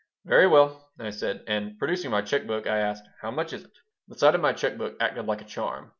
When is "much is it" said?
3.29-3.71